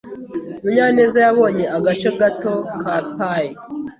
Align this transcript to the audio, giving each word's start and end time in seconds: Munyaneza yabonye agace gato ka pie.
Munyaneza 0.63 1.17
yabonye 1.25 1.65
agace 1.77 2.09
gato 2.19 2.53
ka 2.81 2.95
pie. 3.17 3.53